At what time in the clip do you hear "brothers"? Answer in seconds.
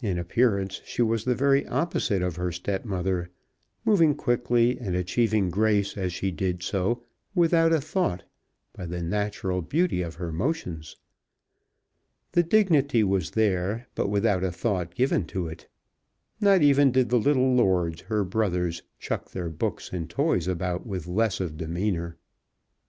18.22-18.82